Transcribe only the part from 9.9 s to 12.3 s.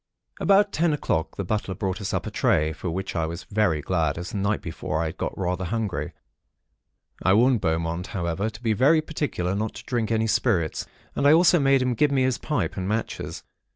any spirits, and I also made him give me